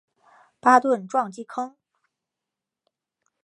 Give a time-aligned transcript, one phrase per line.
[0.59, 1.77] 巴顿撞击坑